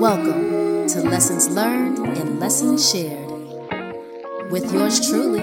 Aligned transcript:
Welcome 0.00 0.88
to 0.88 1.02
Lessons 1.02 1.50
Learned 1.50 1.98
and 1.98 2.40
Lessons 2.40 2.90
Shared 2.90 3.28
with 4.50 4.72
yours 4.72 5.06
truly, 5.06 5.40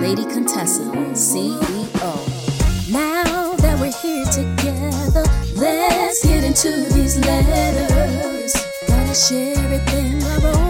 Lady 0.00 0.24
Contessa, 0.24 0.84
CEO. 1.12 2.90
Now 2.90 3.54
that 3.56 3.78
we're 3.78 3.92
here 3.92 4.24
together, 4.24 5.24
let's 5.56 6.24
get 6.24 6.42
into 6.42 6.70
these 6.94 7.18
letters. 7.18 8.54
Gotta 8.88 9.14
share 9.14 9.54
everything 9.58 10.22
I 10.22 10.36
wrote. 10.38 10.56
We're 10.56 10.69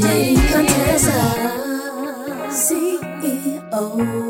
Contessa, 0.00 1.20
CEO. 2.48 4.20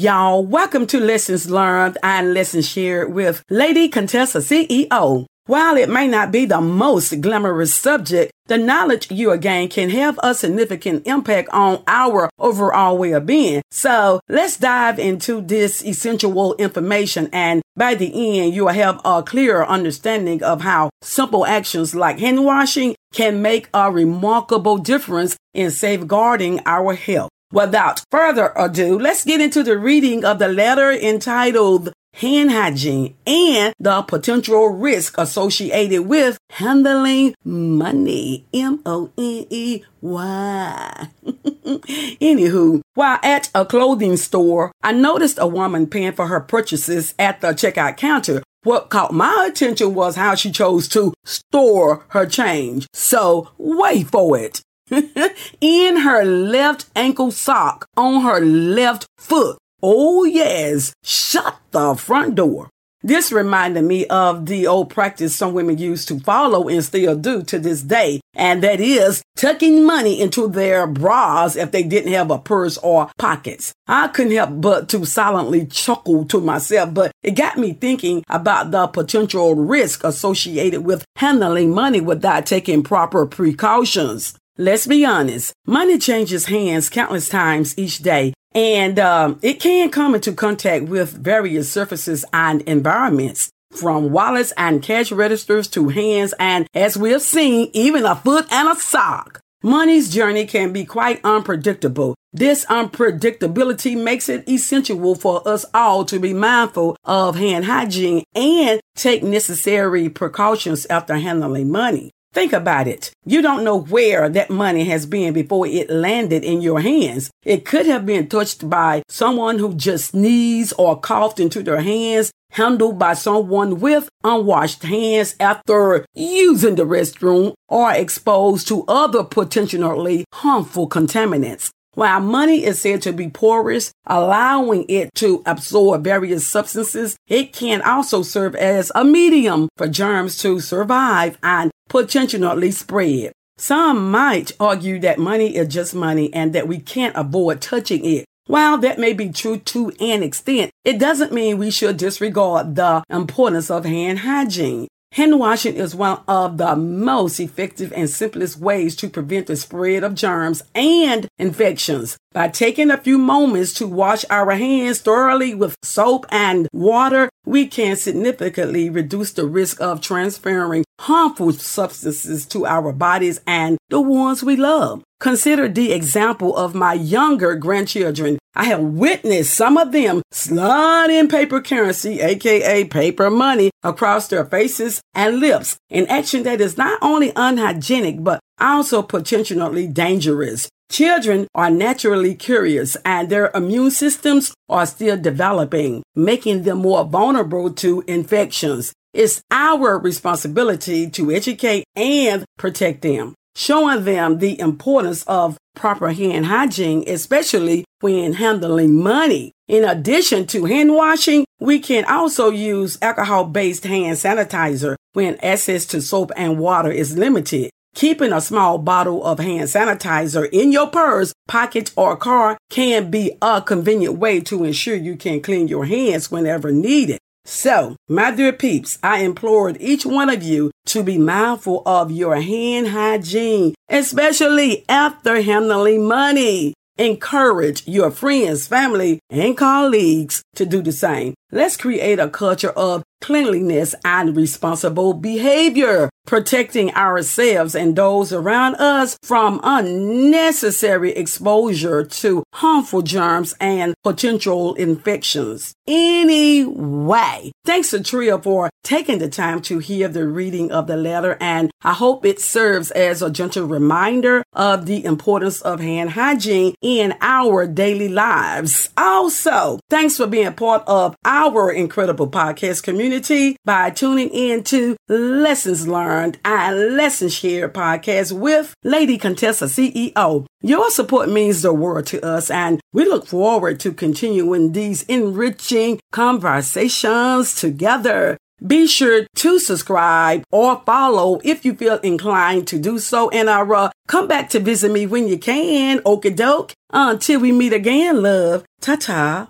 Y'all. 0.00 0.46
Welcome 0.46 0.86
to 0.86 1.00
Lessons 1.00 1.50
Learned 1.50 1.98
and 2.02 2.32
Lessons 2.32 2.68
Shared 2.68 3.12
with 3.12 3.42
Lady 3.50 3.88
Contessa 3.88 4.38
CEO. 4.38 5.26
While 5.50 5.78
it 5.78 5.88
may 5.88 6.06
not 6.06 6.30
be 6.30 6.44
the 6.44 6.60
most 6.60 7.20
glamorous 7.20 7.74
subject, 7.74 8.30
the 8.46 8.56
knowledge 8.56 9.10
you 9.10 9.36
gain 9.36 9.68
can 9.68 9.90
have 9.90 10.16
a 10.22 10.32
significant 10.32 11.08
impact 11.08 11.48
on 11.48 11.82
our 11.88 12.30
overall 12.38 12.96
well-being. 12.96 13.60
So 13.72 14.20
let's 14.28 14.56
dive 14.56 15.00
into 15.00 15.40
this 15.40 15.84
essential 15.84 16.54
information 16.54 17.28
and 17.32 17.62
by 17.76 17.96
the 17.96 18.12
end, 18.38 18.54
you 18.54 18.66
will 18.66 18.74
have 18.74 19.00
a 19.04 19.24
clearer 19.24 19.66
understanding 19.66 20.40
of 20.44 20.60
how 20.60 20.90
simple 21.02 21.44
actions 21.44 21.96
like 21.96 22.20
hand 22.20 22.44
washing 22.44 22.94
can 23.12 23.42
make 23.42 23.68
a 23.74 23.90
remarkable 23.90 24.78
difference 24.78 25.36
in 25.52 25.72
safeguarding 25.72 26.60
our 26.64 26.94
health. 26.94 27.28
Without 27.52 28.04
further 28.12 28.52
ado, 28.54 28.96
let's 28.96 29.24
get 29.24 29.40
into 29.40 29.64
the 29.64 29.76
reading 29.76 30.24
of 30.24 30.38
the 30.38 30.46
letter 30.46 30.92
entitled 30.92 31.92
Hand 32.14 32.50
Hygiene 32.50 33.14
and 33.26 33.74
the 33.78 34.02
Potential 34.02 34.68
Risk 34.68 35.16
Associated 35.16 36.02
with 36.02 36.38
Handling 36.50 37.34
Money. 37.44 38.46
M 38.52 38.80
O 38.84 39.10
N 39.16 39.46
E 39.48 39.82
Y. 40.00 41.08
Anywho, 41.24 42.80
while 42.94 43.18
at 43.22 43.48
a 43.54 43.64
clothing 43.64 44.16
store, 44.16 44.72
I 44.82 44.92
noticed 44.92 45.38
a 45.40 45.46
woman 45.46 45.86
paying 45.86 46.12
for 46.12 46.26
her 46.26 46.40
purchases 46.40 47.14
at 47.18 47.40
the 47.40 47.48
checkout 47.48 47.96
counter. 47.96 48.42
What 48.62 48.90
caught 48.90 49.14
my 49.14 49.46
attention 49.48 49.94
was 49.94 50.16
how 50.16 50.34
she 50.34 50.50
chose 50.50 50.88
to 50.88 51.14
store 51.24 52.04
her 52.08 52.26
change. 52.26 52.86
So 52.92 53.50
wait 53.56 54.08
for 54.08 54.36
it. 54.38 54.60
in 55.60 55.96
her 55.98 56.24
left 56.24 56.86
ankle 56.96 57.30
sock 57.30 57.86
on 57.96 58.22
her 58.22 58.40
left 58.40 59.06
foot. 59.16 59.56
Oh, 59.82 60.24
yes, 60.24 60.92
shut 61.02 61.56
the 61.70 61.94
front 61.94 62.34
door. 62.34 62.68
This 63.02 63.32
reminded 63.32 63.84
me 63.84 64.04
of 64.06 64.44
the 64.44 64.66
old 64.66 64.90
practice 64.90 65.34
some 65.34 65.54
women 65.54 65.78
used 65.78 66.06
to 66.08 66.20
follow 66.20 66.68
and 66.68 66.84
still 66.84 67.16
do 67.16 67.42
to 67.44 67.58
this 67.58 67.80
day, 67.80 68.20
and 68.34 68.62
that 68.62 68.78
is 68.78 69.22
tucking 69.38 69.86
money 69.86 70.20
into 70.20 70.48
their 70.48 70.86
bras 70.86 71.56
if 71.56 71.70
they 71.70 71.82
didn't 71.82 72.12
have 72.12 72.30
a 72.30 72.38
purse 72.38 72.76
or 72.76 73.10
pockets. 73.16 73.72
I 73.88 74.08
couldn't 74.08 74.36
help 74.36 74.60
but 74.60 74.90
to 74.90 75.06
silently 75.06 75.64
chuckle 75.64 76.26
to 76.26 76.42
myself, 76.42 76.92
but 76.92 77.10
it 77.22 77.30
got 77.30 77.56
me 77.56 77.72
thinking 77.72 78.22
about 78.28 78.70
the 78.70 78.86
potential 78.86 79.54
risk 79.54 80.04
associated 80.04 80.84
with 80.84 81.06
handling 81.16 81.72
money 81.72 82.02
without 82.02 82.44
taking 82.44 82.82
proper 82.82 83.24
precautions. 83.24 84.36
Let's 84.58 84.86
be 84.86 85.06
honest, 85.06 85.54
money 85.66 85.96
changes 85.96 86.44
hands 86.46 86.90
countless 86.90 87.30
times 87.30 87.78
each 87.78 88.00
day, 88.00 88.34
and 88.54 88.98
um, 88.98 89.38
it 89.42 89.60
can 89.60 89.90
come 89.90 90.14
into 90.14 90.32
contact 90.32 90.86
with 90.86 91.12
various 91.12 91.70
surfaces 91.70 92.24
and 92.32 92.62
environments. 92.62 93.50
From 93.70 94.10
wallets 94.10 94.52
and 94.56 94.82
cash 94.82 95.12
registers 95.12 95.68
to 95.68 95.90
hands, 95.90 96.34
and 96.40 96.66
as 96.74 96.96
we 96.96 97.12
have 97.12 97.22
seen, 97.22 97.70
even 97.72 98.04
a 98.04 98.16
foot 98.16 98.50
and 98.52 98.68
a 98.68 98.74
sock. 98.74 99.40
Money's 99.62 100.12
journey 100.12 100.46
can 100.46 100.72
be 100.72 100.84
quite 100.84 101.20
unpredictable. 101.22 102.16
This 102.32 102.64
unpredictability 102.64 104.02
makes 104.02 104.28
it 104.28 104.48
essential 104.48 105.14
for 105.14 105.46
us 105.46 105.66
all 105.74 106.04
to 106.06 106.18
be 106.18 106.32
mindful 106.32 106.96
of 107.04 107.36
hand 107.36 107.66
hygiene 107.66 108.24
and 108.34 108.80
take 108.96 109.22
necessary 109.22 110.08
precautions 110.08 110.86
after 110.86 111.16
handling 111.16 111.70
money. 111.70 112.10
Think 112.32 112.52
about 112.52 112.86
it. 112.86 113.10
You 113.24 113.42
don't 113.42 113.64
know 113.64 113.76
where 113.76 114.28
that 114.28 114.50
money 114.50 114.84
has 114.84 115.04
been 115.04 115.32
before 115.32 115.66
it 115.66 115.90
landed 115.90 116.44
in 116.44 116.62
your 116.62 116.80
hands. 116.80 117.28
It 117.44 117.64
could 117.64 117.86
have 117.86 118.06
been 118.06 118.28
touched 118.28 118.70
by 118.70 119.02
someone 119.08 119.58
who 119.58 119.74
just 119.74 120.12
sneezed 120.12 120.74
or 120.78 121.00
coughed 121.00 121.40
into 121.40 121.60
their 121.62 121.80
hands, 121.80 122.30
handled 122.52 123.00
by 123.00 123.14
someone 123.14 123.80
with 123.80 124.08
unwashed 124.22 124.84
hands 124.84 125.34
after 125.40 126.06
using 126.14 126.76
the 126.76 126.84
restroom, 126.84 127.54
or 127.68 127.90
exposed 127.92 128.68
to 128.68 128.84
other 128.86 129.24
potentially 129.24 130.24
harmful 130.32 130.88
contaminants. 130.88 131.70
While 132.00 132.20
money 132.20 132.64
is 132.64 132.80
said 132.80 133.02
to 133.02 133.12
be 133.12 133.28
porous, 133.28 133.92
allowing 134.06 134.86
it 134.88 135.14
to 135.16 135.42
absorb 135.44 136.02
various 136.02 136.48
substances, 136.48 137.18
it 137.28 137.52
can 137.52 137.82
also 137.82 138.22
serve 138.22 138.54
as 138.54 138.90
a 138.94 139.04
medium 139.04 139.68
for 139.76 139.86
germs 139.86 140.38
to 140.38 140.60
survive 140.60 141.36
and 141.42 141.70
potentially 141.90 142.70
spread. 142.70 143.32
Some 143.58 144.10
might 144.10 144.52
argue 144.58 144.98
that 145.00 145.18
money 145.18 145.54
is 145.54 145.68
just 145.68 145.94
money 145.94 146.32
and 146.32 146.54
that 146.54 146.66
we 146.66 146.78
can't 146.78 147.14
avoid 147.16 147.60
touching 147.60 148.02
it. 148.06 148.24
While 148.46 148.78
that 148.78 148.98
may 148.98 149.12
be 149.12 149.28
true 149.28 149.58
to 149.58 149.92
an 150.00 150.22
extent, 150.22 150.70
it 150.86 150.98
doesn't 150.98 151.34
mean 151.34 151.58
we 151.58 151.70
should 151.70 151.98
disregard 151.98 152.76
the 152.76 153.04
importance 153.10 153.70
of 153.70 153.84
hand 153.84 154.20
hygiene. 154.20 154.88
Hand 155.14 155.40
washing 155.40 155.74
is 155.74 155.92
one 155.92 156.20
of 156.28 156.56
the 156.56 156.76
most 156.76 157.40
effective 157.40 157.92
and 157.96 158.08
simplest 158.08 158.60
ways 158.60 158.94
to 158.94 159.08
prevent 159.08 159.48
the 159.48 159.56
spread 159.56 160.04
of 160.04 160.14
germs 160.14 160.62
and 160.72 161.26
infections. 161.36 162.16
By 162.32 162.46
taking 162.46 162.92
a 162.92 162.96
few 162.96 163.18
moments 163.18 163.74
to 163.74 163.88
wash 163.88 164.24
our 164.30 164.52
hands 164.52 165.00
thoroughly 165.00 165.52
with 165.52 165.74
soap 165.82 166.26
and 166.30 166.68
water, 166.72 167.28
we 167.44 167.66
can 167.66 167.96
significantly 167.96 168.88
reduce 168.88 169.32
the 169.32 169.46
risk 169.46 169.80
of 169.80 170.00
transferring 170.00 170.84
harmful 171.00 171.50
substances 171.52 172.44
to 172.44 172.66
our 172.66 172.92
bodies 172.92 173.40
and 173.46 173.78
the 173.88 174.00
ones 174.00 174.44
we 174.44 174.54
love. 174.54 175.02
Consider 175.18 175.66
the 175.66 175.92
example 175.92 176.54
of 176.56 176.74
my 176.74 176.92
younger 176.92 177.54
grandchildren. 177.54 178.38
I 178.54 178.64
have 178.64 178.80
witnessed 178.80 179.54
some 179.54 179.78
of 179.78 179.92
them 179.92 180.22
sliding 180.30 181.28
paper 181.28 181.62
currency, 181.62 182.20
aka 182.20 182.84
paper 182.84 183.30
money, 183.30 183.70
across 183.82 184.28
their 184.28 184.44
faces 184.44 185.00
and 185.14 185.40
lips, 185.40 185.78
an 185.90 186.06
action 186.08 186.42
that 186.42 186.60
is 186.60 186.76
not 186.76 186.98
only 187.00 187.32
unhygienic 187.34 188.22
but 188.22 188.40
also 188.60 189.02
potentially 189.02 189.86
dangerous. 189.86 190.68
Children 190.90 191.46
are 191.54 191.70
naturally 191.70 192.34
curious 192.34 192.96
and 193.04 193.30
their 193.30 193.50
immune 193.54 193.92
systems 193.92 194.52
are 194.68 194.86
still 194.86 195.16
developing, 195.16 196.02
making 196.14 196.64
them 196.64 196.78
more 196.78 197.04
vulnerable 197.04 197.72
to 197.74 198.02
infections. 198.06 198.92
It's 199.12 199.42
our 199.50 199.98
responsibility 199.98 201.10
to 201.10 201.32
educate 201.32 201.84
and 201.96 202.44
protect 202.56 203.02
them, 203.02 203.34
showing 203.56 204.04
them 204.04 204.38
the 204.38 204.58
importance 204.60 205.24
of 205.24 205.58
proper 205.74 206.12
hand 206.12 206.46
hygiene, 206.46 207.02
especially 207.08 207.84
when 208.00 208.34
handling 208.34 208.94
money. 208.94 209.52
In 209.66 209.84
addition 209.84 210.46
to 210.48 210.64
hand 210.64 210.94
washing, 210.94 211.44
we 211.58 211.80
can 211.80 212.04
also 212.04 212.50
use 212.50 212.98
alcohol 213.02 213.44
based 213.44 213.84
hand 213.84 214.16
sanitizer 214.16 214.94
when 215.12 215.38
access 215.42 215.84
to 215.86 216.00
soap 216.00 216.30
and 216.36 216.58
water 216.58 216.90
is 216.90 217.18
limited. 217.18 217.70
Keeping 217.96 218.32
a 218.32 218.40
small 218.40 218.78
bottle 218.78 219.24
of 219.24 219.40
hand 219.40 219.64
sanitizer 219.64 220.48
in 220.52 220.70
your 220.70 220.86
purse, 220.86 221.32
pocket, 221.48 221.90
or 221.96 222.16
car 222.16 222.56
can 222.70 223.10
be 223.10 223.36
a 223.42 223.60
convenient 223.60 224.18
way 224.18 224.40
to 224.40 224.62
ensure 224.62 224.94
you 224.94 225.16
can 225.16 225.40
clean 225.40 225.66
your 225.66 225.86
hands 225.86 226.30
whenever 226.30 226.70
needed. 226.70 227.18
So, 227.44 227.96
my 228.08 228.30
dear 228.30 228.52
peeps, 228.52 228.98
I 229.02 229.18
implored 229.18 229.76
each 229.80 230.04
one 230.04 230.28
of 230.28 230.42
you 230.42 230.70
to 230.86 231.02
be 231.02 231.18
mindful 231.18 231.82
of 231.86 232.10
your 232.10 232.40
hand 232.40 232.88
hygiene, 232.88 233.74
especially 233.88 234.84
after 234.88 235.40
handling 235.42 236.06
money. 236.06 236.74
encourage 236.98 237.88
your 237.88 238.10
friends, 238.10 238.66
family, 238.66 239.18
and 239.30 239.56
colleagues 239.56 240.42
to 240.54 240.66
do 240.66 240.82
the 240.82 240.92
same. 240.92 241.32
Let's 241.52 241.76
create 241.76 242.18
a 242.20 242.28
culture 242.28 242.70
of 242.70 243.02
cleanliness 243.20 243.94
and 244.04 244.36
responsible 244.36 245.14
behavior, 245.14 246.10
protecting 246.26 246.94
ourselves 246.94 247.74
and 247.74 247.96
those 247.96 248.32
around 248.32 248.76
us 248.76 249.18
from 249.22 249.60
unnecessary 249.62 251.12
exposure 251.12 252.04
to 252.04 252.44
harmful 252.54 253.02
germs 253.02 253.54
and 253.60 253.94
potential 254.04 254.74
infections. 254.74 255.74
Anyway, 255.86 257.50
thanks 257.64 257.90
to 257.90 258.02
Tria 258.02 258.38
for 258.38 258.70
taking 258.84 259.18
the 259.18 259.28
time 259.28 259.60
to 259.62 259.78
hear 259.78 260.08
the 260.08 260.26
reading 260.26 260.70
of 260.70 260.86
the 260.86 260.96
letter, 260.96 261.36
and 261.40 261.70
I 261.82 261.92
hope 261.92 262.24
it 262.24 262.40
serves 262.40 262.90
as 262.92 263.22
a 263.22 263.30
gentle 263.30 263.66
reminder 263.66 264.44
of 264.52 264.86
the 264.86 265.04
importance 265.04 265.60
of 265.62 265.80
hand 265.80 266.10
hygiene 266.10 266.74
in 266.80 267.14
our 267.20 267.66
daily 267.66 268.08
lives. 268.08 268.90
Also, 268.96 269.80
thanks 269.90 270.16
for 270.16 270.26
being 270.26 270.52
part 270.52 270.84
of 270.86 271.16
our 271.24 271.39
incredible 271.40 272.28
podcast 272.28 272.82
community 272.82 273.56
by 273.64 273.88
tuning 273.88 274.28
in 274.28 274.62
to 274.62 274.94
Lessons 275.08 275.88
Learned 275.88 276.38
and 276.44 276.96
Lessons 276.96 277.32
Shared 277.32 277.72
podcast 277.72 278.32
with 278.32 278.74
Lady 278.84 279.16
Contessa 279.16 279.64
CEO. 279.64 280.44
Your 280.60 280.90
support 280.90 281.30
means 281.30 281.62
the 281.62 281.72
world 281.72 282.04
to 282.08 282.22
us, 282.22 282.50
and 282.50 282.78
we 282.92 283.06
look 283.06 283.26
forward 283.26 283.80
to 283.80 283.92
continuing 283.92 284.72
these 284.72 285.02
enriching 285.04 285.98
conversations 286.12 287.54
together. 287.54 288.36
Be 288.66 288.86
sure 288.86 289.26
to 289.36 289.58
subscribe 289.58 290.42
or 290.52 290.82
follow 290.84 291.40
if 291.42 291.64
you 291.64 291.74
feel 291.74 291.96
inclined 292.00 292.66
to 292.68 292.78
do 292.78 292.98
so. 292.98 293.30
And 293.30 293.48
uh, 293.48 293.90
come 294.06 294.28
back 294.28 294.50
to 294.50 294.60
visit 294.60 294.92
me 294.92 295.06
when 295.06 295.26
you 295.26 295.38
can. 295.38 296.00
Okie 296.00 296.36
doke. 296.36 296.74
Until 296.90 297.40
we 297.40 297.52
meet 297.52 297.72
again, 297.72 298.20
love. 298.20 298.64
Ta 298.82 298.96
ta. 298.96 299.48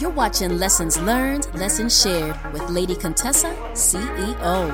You're 0.00 0.08
watching 0.08 0.56
Lessons 0.58 0.98
Learned, 0.98 1.46
Lessons 1.54 2.00
Shared 2.00 2.34
with 2.54 2.70
Lady 2.70 2.96
Contessa, 2.96 3.54
CEO. 3.74 4.72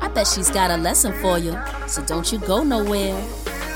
I 0.00 0.08
bet 0.08 0.26
she's 0.26 0.48
got 0.48 0.70
a 0.70 0.78
lesson 0.78 1.12
for 1.20 1.36
you, 1.36 1.54
so 1.86 2.02
don't 2.04 2.32
you 2.32 2.38
go 2.38 2.62
nowhere. 2.62 3.22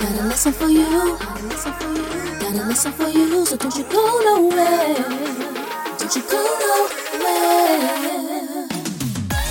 Got 0.01 0.11
a 0.13 0.25
lesson 0.25 0.55
for 0.55 0.69
you, 0.69 1.19
got 1.19 1.39
a 1.39 1.45
lesson 1.45 1.73
for 1.75 1.93
you, 1.93 2.65
got 2.65 2.95
for 2.95 3.09
you, 3.09 3.45
so 3.45 3.57
don't 3.59 3.77
you 3.77 3.85
go 3.85 4.21
nowhere. 4.25 4.95
Don't 5.99 6.17
you 6.17 6.23
go 6.31 6.41
nowhere. 6.65 7.37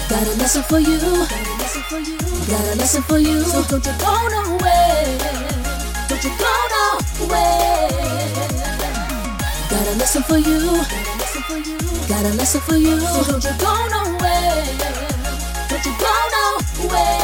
Got 0.10 0.26
a 0.26 0.36
lesson 0.42 0.64
for 0.64 0.80
you, 0.80 0.98
got 2.50 2.66
a 2.66 2.76
lesson 2.76 3.04
for 3.04 3.20
you, 3.20 3.42
so 3.44 3.62
don't 3.70 3.86
you 3.86 3.94
go 4.00 4.14
nowhere. 4.34 5.18
Don't 6.10 6.24
you 6.24 6.32
go 6.40 6.54
nowhere. 6.74 7.46
Got 9.70 9.88
a 9.88 9.96
lesson 10.00 10.24
for 10.24 10.38
you, 10.40 11.15
got 12.08 12.24
a 12.24 12.34
lesson 12.36 12.62
for 12.62 12.76
you, 12.76 13.00
so 13.00 13.24
don't 13.24 13.44
you 13.44 13.50
go 13.58 13.88
nowhere. 13.90 14.64
Don't 15.70 15.86
you 15.86 15.94
go 15.98 16.14
nowhere. 16.36 17.16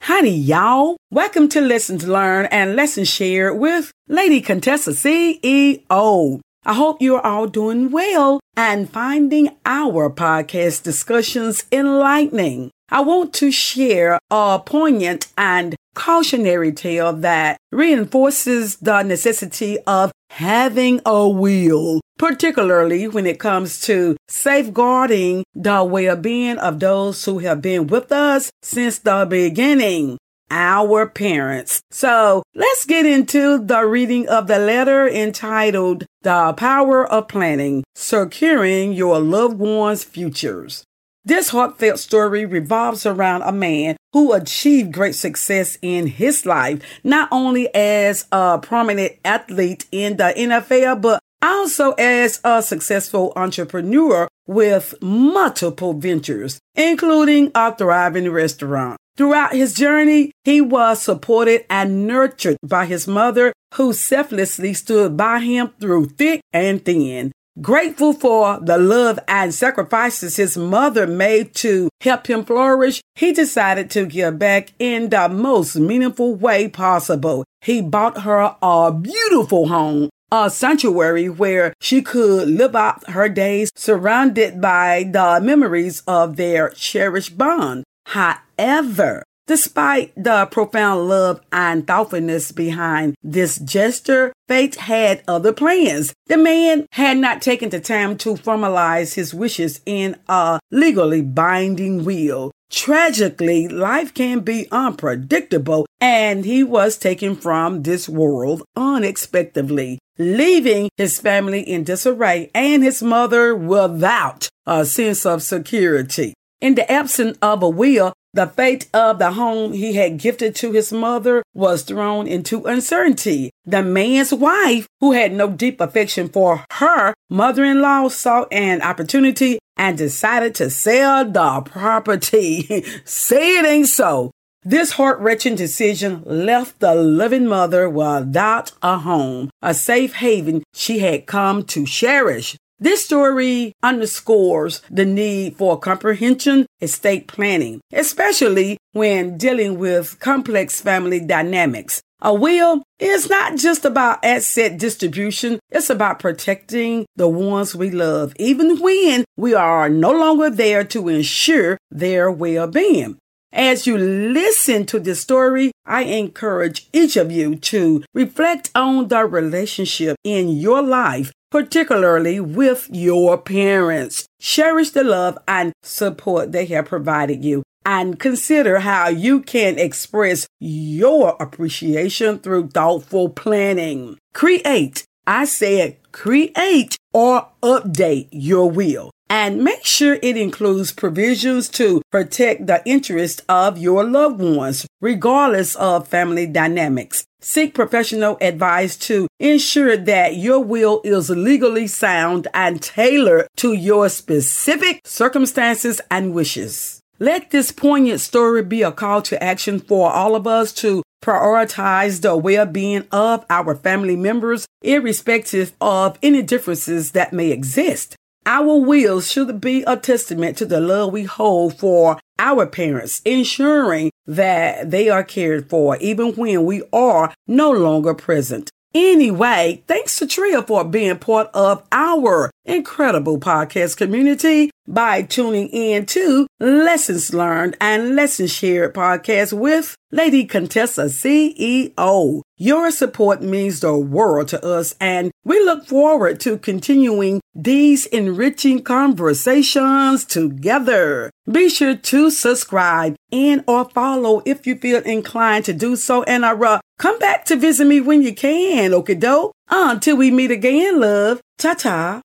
Howdy, 0.00 0.30
y'all. 0.30 0.96
Welcome 1.12 1.48
to 1.50 1.60
Lessons 1.60 2.08
Learned 2.08 2.48
and 2.52 2.74
Lessons 2.74 3.08
Shared 3.08 3.58
with 3.58 3.92
Lady 4.08 4.40
Contessa 4.40 4.90
CEO. 4.90 6.40
I 6.64 6.74
hope 6.74 7.00
you're 7.00 7.24
all 7.24 7.46
doing 7.46 7.90
well 7.90 8.38
and 8.54 8.90
finding 8.90 9.56
our 9.64 10.10
podcast 10.10 10.82
discussions 10.82 11.64
enlightening. 11.72 12.70
I 12.90 13.00
want 13.00 13.32
to 13.34 13.50
share 13.50 14.18
a 14.30 14.60
poignant 14.64 15.28
and 15.38 15.74
cautionary 15.94 16.72
tale 16.72 17.14
that 17.14 17.56
reinforces 17.72 18.76
the 18.76 19.02
necessity 19.02 19.78
of 19.86 20.12
having 20.28 21.00
a 21.06 21.26
will, 21.28 22.00
particularly 22.18 23.08
when 23.08 23.26
it 23.26 23.40
comes 23.40 23.80
to 23.82 24.16
safeguarding 24.28 25.44
the 25.54 25.82
well-being 25.82 26.58
of 26.58 26.78
those 26.78 27.24
who 27.24 27.38
have 27.38 27.62
been 27.62 27.86
with 27.86 28.12
us 28.12 28.50
since 28.62 28.98
the 28.98 29.26
beginning. 29.28 30.18
Our 30.50 31.06
parents. 31.06 31.80
So 31.90 32.42
let's 32.54 32.84
get 32.84 33.06
into 33.06 33.58
the 33.58 33.86
reading 33.86 34.28
of 34.28 34.46
the 34.46 34.58
letter 34.58 35.08
entitled 35.08 36.04
The 36.22 36.52
Power 36.54 37.06
of 37.06 37.28
Planning, 37.28 37.84
Securing 37.94 38.92
Your 38.92 39.20
Loved 39.20 39.58
One's 39.58 40.04
Futures. 40.04 40.84
This 41.24 41.50
heartfelt 41.50 41.98
story 41.98 42.46
revolves 42.46 43.04
around 43.04 43.42
a 43.42 43.52
man 43.52 43.96
who 44.12 44.32
achieved 44.32 44.92
great 44.92 45.14
success 45.14 45.76
in 45.82 46.06
his 46.06 46.46
life, 46.46 46.82
not 47.04 47.28
only 47.30 47.72
as 47.74 48.26
a 48.32 48.58
prominent 48.58 49.12
athlete 49.24 49.84
in 49.92 50.16
the 50.16 50.32
NFL, 50.36 51.02
but 51.02 51.20
also 51.42 51.92
as 51.92 52.40
a 52.42 52.62
successful 52.62 53.32
entrepreneur 53.36 54.28
with 54.46 54.94
multiple 55.02 55.92
ventures, 55.92 56.58
including 56.74 57.52
a 57.54 57.74
thriving 57.76 58.30
restaurant. 58.30 58.98
Throughout 59.16 59.52
his 59.52 59.74
journey, 59.74 60.29
he 60.44 60.60
was 60.60 61.02
supported 61.02 61.64
and 61.70 62.06
nurtured 62.06 62.56
by 62.66 62.86
his 62.86 63.06
mother, 63.06 63.52
who 63.74 63.92
selflessly 63.92 64.74
stood 64.74 65.16
by 65.16 65.40
him 65.40 65.70
through 65.80 66.06
thick 66.06 66.40
and 66.52 66.84
thin. 66.84 67.32
Grateful 67.60 68.12
for 68.12 68.58
the 68.62 68.78
love 68.78 69.18
and 69.28 69.52
sacrifices 69.52 70.36
his 70.36 70.56
mother 70.56 71.06
made 71.06 71.54
to 71.56 71.90
help 72.00 72.26
him 72.26 72.44
flourish, 72.44 73.02
he 73.16 73.32
decided 73.32 73.90
to 73.90 74.06
give 74.06 74.38
back 74.38 74.72
in 74.78 75.10
the 75.10 75.28
most 75.28 75.76
meaningful 75.76 76.34
way 76.34 76.68
possible. 76.68 77.44
He 77.60 77.82
bought 77.82 78.22
her 78.22 78.56
a 78.62 78.92
beautiful 78.92 79.68
home, 79.68 80.08
a 80.32 80.48
sanctuary 80.48 81.28
where 81.28 81.74
she 81.80 82.00
could 82.00 82.48
live 82.48 82.74
out 82.74 83.10
her 83.10 83.28
days 83.28 83.70
surrounded 83.74 84.60
by 84.60 85.10
the 85.12 85.40
memories 85.42 86.02
of 86.06 86.36
their 86.36 86.70
cherished 86.70 87.36
bond. 87.36 87.84
However, 88.06 89.24
Despite 89.50 90.12
the 90.14 90.46
profound 90.46 91.08
love 91.08 91.40
and 91.50 91.84
thoughtfulness 91.84 92.52
behind 92.52 93.16
this 93.20 93.58
gesture, 93.58 94.32
fate 94.46 94.76
had 94.76 95.24
other 95.26 95.52
plans. 95.52 96.14
The 96.28 96.36
man 96.36 96.86
had 96.92 97.18
not 97.18 97.42
taken 97.42 97.68
the 97.70 97.80
time 97.80 98.16
to 98.18 98.34
formalize 98.34 99.14
his 99.14 99.34
wishes 99.34 99.80
in 99.84 100.14
a 100.28 100.60
legally 100.70 101.22
binding 101.22 102.04
will. 102.04 102.52
Tragically, 102.70 103.66
life 103.66 104.14
can 104.14 104.38
be 104.38 104.68
unpredictable, 104.70 105.84
and 106.00 106.44
he 106.44 106.62
was 106.62 106.96
taken 106.96 107.34
from 107.34 107.82
this 107.82 108.08
world 108.08 108.62
unexpectedly, 108.76 109.98
leaving 110.16 110.90
his 110.96 111.18
family 111.18 111.62
in 111.62 111.82
disarray 111.82 112.52
and 112.54 112.84
his 112.84 113.02
mother 113.02 113.56
without 113.56 114.48
a 114.64 114.84
sense 114.84 115.26
of 115.26 115.42
security. 115.42 116.34
In 116.60 116.74
the 116.74 116.92
absence 116.92 117.38
of 117.40 117.62
a 117.62 117.68
will, 117.68 118.12
the 118.32 118.46
fate 118.46 118.88
of 118.94 119.18
the 119.18 119.32
home 119.32 119.72
he 119.72 119.94
had 119.94 120.18
gifted 120.18 120.54
to 120.56 120.72
his 120.72 120.92
mother 120.92 121.42
was 121.54 121.82
thrown 121.82 122.26
into 122.26 122.64
uncertainty. 122.66 123.50
The 123.64 123.82
man's 123.82 124.32
wife, 124.32 124.86
who 125.00 125.12
had 125.12 125.32
no 125.32 125.50
deep 125.50 125.80
affection 125.80 126.28
for 126.28 126.64
her 126.72 127.14
mother 127.28 127.64
in 127.64 127.80
law, 127.80 128.08
saw 128.08 128.44
an 128.52 128.82
opportunity 128.82 129.58
and 129.76 129.98
decided 129.98 130.54
to 130.56 130.70
sell 130.70 131.24
the 131.24 131.62
property. 131.62 132.84
Say 133.04 133.58
it 133.58 133.66
ain't 133.66 133.88
so. 133.88 134.30
This 134.62 134.92
heart 134.92 135.18
wrenching 135.20 135.54
decision 135.54 136.22
left 136.26 136.80
the 136.80 136.94
loving 136.94 137.46
mother 137.46 137.88
without 137.88 138.72
a 138.82 138.98
home, 138.98 139.48
a 139.62 139.72
safe 139.72 140.12
haven 140.14 140.62
she 140.74 140.98
had 140.98 141.26
come 141.26 141.64
to 141.64 141.86
cherish. 141.86 142.56
This 142.82 143.04
story 143.04 143.74
underscores 143.82 144.80
the 144.90 145.04
need 145.04 145.58
for 145.58 145.78
comprehension 145.78 146.64
estate 146.80 147.28
planning, 147.28 147.82
especially 147.92 148.78
when 148.92 149.36
dealing 149.36 149.78
with 149.78 150.18
complex 150.18 150.80
family 150.80 151.20
dynamics. 151.20 152.00
A 152.22 152.32
will 152.32 152.82
is 152.98 153.28
not 153.28 153.58
just 153.58 153.84
about 153.84 154.24
asset 154.24 154.78
distribution, 154.78 155.60
it's 155.70 155.90
about 155.90 156.20
protecting 156.20 157.04
the 157.16 157.28
ones 157.28 157.74
we 157.74 157.90
love, 157.90 158.32
even 158.36 158.80
when 158.80 159.26
we 159.36 159.52
are 159.52 159.90
no 159.90 160.12
longer 160.12 160.48
there 160.48 160.84
to 160.84 161.08
ensure 161.10 161.76
their 161.90 162.30
well 162.30 162.66
being. 162.66 163.18
As 163.52 163.86
you 163.86 163.98
listen 163.98 164.86
to 164.86 165.00
this 165.00 165.20
story, 165.20 165.72
I 165.84 166.02
encourage 166.02 166.88
each 166.92 167.16
of 167.16 167.32
you 167.32 167.56
to 167.56 168.04
reflect 168.14 168.70
on 168.74 169.08
the 169.08 169.24
relationship 169.24 170.16
in 170.24 170.48
your 170.48 170.82
life 170.82 171.32
particularly 171.50 172.40
with 172.40 172.88
your 172.92 173.36
parents. 173.36 174.26
Cherish 174.40 174.90
the 174.90 175.04
love 175.04 175.36
and 175.46 175.72
support 175.82 176.52
they 176.52 176.66
have 176.66 176.86
provided 176.86 177.44
you 177.44 177.62
and 177.84 178.20
consider 178.20 178.80
how 178.80 179.08
you 179.08 179.40
can 179.40 179.78
express 179.78 180.46
your 180.60 181.36
appreciation 181.40 182.38
through 182.38 182.68
thoughtful 182.68 183.28
planning. 183.28 184.16
Create. 184.32 185.04
I 185.26 185.44
said 185.44 185.96
create 186.12 186.96
or 187.12 187.48
update 187.62 188.28
your 188.32 188.70
will. 188.70 189.10
And 189.32 189.62
make 189.62 189.86
sure 189.86 190.18
it 190.22 190.36
includes 190.36 190.90
provisions 190.90 191.68
to 191.70 192.02
protect 192.10 192.66
the 192.66 192.82
interest 192.84 193.42
of 193.48 193.78
your 193.78 194.02
loved 194.02 194.40
ones, 194.40 194.88
regardless 195.00 195.76
of 195.76 196.08
family 196.08 196.46
dynamics. 196.46 197.24
Seek 197.40 197.72
professional 197.72 198.36
advice 198.40 198.96
to 198.96 199.28
ensure 199.38 199.96
that 199.96 200.34
your 200.34 200.58
will 200.58 201.00
is 201.04 201.30
legally 201.30 201.86
sound 201.86 202.48
and 202.52 202.82
tailored 202.82 203.46
to 203.58 203.72
your 203.72 204.08
specific 204.08 205.00
circumstances 205.04 206.00
and 206.10 206.34
wishes. 206.34 207.00
Let 207.20 207.52
this 207.52 207.70
poignant 207.70 208.20
story 208.20 208.64
be 208.64 208.82
a 208.82 208.90
call 208.90 209.22
to 209.22 209.40
action 209.40 209.78
for 209.78 210.10
all 210.10 210.34
of 210.34 210.48
us 210.48 210.72
to 210.74 211.04
prioritize 211.22 212.22
the 212.22 212.36
well-being 212.36 213.06
of 213.12 213.46
our 213.48 213.76
family 213.76 214.16
members, 214.16 214.66
irrespective 214.82 215.72
of 215.80 216.18
any 216.20 216.42
differences 216.42 217.12
that 217.12 217.32
may 217.32 217.52
exist. 217.52 218.16
Our 218.46 218.76
wills 218.76 219.30
should 219.30 219.60
be 219.60 219.84
a 219.86 219.96
testament 219.96 220.56
to 220.58 220.66
the 220.66 220.80
love 220.80 221.12
we 221.12 221.24
hold 221.24 221.78
for 221.78 222.18
our 222.38 222.66
parents, 222.66 223.20
ensuring 223.24 224.10
that 224.26 224.90
they 224.90 225.08
are 225.08 225.22
cared 225.22 225.68
for 225.68 225.96
even 225.98 226.32
when 226.32 226.64
we 226.64 226.82
are 226.92 227.34
no 227.46 227.70
longer 227.70 228.14
present. 228.14 228.70
Anyway, 228.92 229.84
thanks 229.86 230.18
to 230.18 230.26
Tria 230.26 230.62
for 230.62 230.82
being 230.82 231.18
part 231.18 231.48
of 231.54 231.86
our 231.92 232.50
incredible 232.64 233.38
podcast 233.38 233.96
community 233.96 234.70
by 234.86 235.22
tuning 235.22 235.68
in 235.68 236.04
to 236.04 236.46
Lessons 236.58 237.32
Learned 237.32 237.76
and 237.80 238.16
Lessons 238.16 238.52
Shared 238.52 238.94
podcast 238.94 239.52
with 239.52 239.96
Lady 240.10 240.44
Contessa 240.44 241.04
CEO. 241.04 242.42
Your 242.56 242.90
support 242.90 243.40
means 243.40 243.80
the 243.80 243.96
world 243.96 244.48
to 244.48 244.64
us, 244.64 244.94
and 245.00 245.30
we 245.44 245.62
look 245.64 245.86
forward 245.86 246.40
to 246.40 246.58
continuing 246.58 247.40
these 247.54 248.06
enriching 248.06 248.82
conversations 248.82 250.24
together. 250.24 251.30
Be 251.50 251.68
sure 251.68 251.96
to 251.96 252.30
subscribe 252.30 253.14
and 253.32 253.64
or 253.66 253.88
follow 253.90 254.42
if 254.44 254.66
you 254.66 254.76
feel 254.76 255.02
inclined 255.02 255.64
to 255.66 255.72
do 255.72 255.94
so, 255.96 256.24
and 256.24 256.44
I 256.44 256.52
uh, 256.52 256.80
come 256.98 257.18
back 257.18 257.44
to 257.46 257.56
visit 257.56 257.86
me 257.86 258.00
when 258.00 258.22
you 258.22 258.34
can. 258.34 258.92
Okay, 258.92 259.14
dope. 259.14 259.52
Until 259.68 260.16
we 260.16 260.30
meet 260.30 260.50
again, 260.50 261.00
love. 261.00 261.40
Ta 261.58 261.74
ta. 261.74 262.20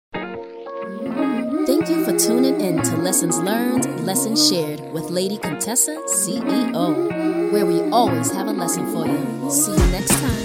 Thank 1.66 1.88
you 1.88 2.04
for 2.04 2.14
tuning 2.18 2.60
in 2.60 2.82
to 2.82 2.96
Lessons 2.98 3.38
Learned, 3.38 4.04
Lessons 4.04 4.48
Shared 4.50 4.92
with 4.92 5.08
Lady 5.08 5.38
Contessa, 5.38 5.96
CEO, 6.06 7.50
where 7.50 7.64
we 7.64 7.80
always 7.90 8.30
have 8.32 8.48
a 8.48 8.52
lesson 8.52 8.86
for 8.92 9.06
you. 9.06 9.50
See 9.50 9.72
you 9.72 9.86
next 9.90 10.10
time. 10.10 10.44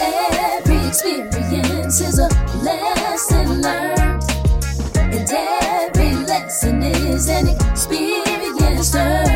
Every 0.00 0.86
experience 0.86 2.00
is 2.00 2.20
a 2.20 2.28
lesson 2.62 3.62
learned, 3.62 4.22
and 4.96 5.28
every 5.28 6.14
lesson 6.24 6.82
is 6.84 7.28
an 7.28 7.48
experience 7.48 8.94
learned. 8.94 9.33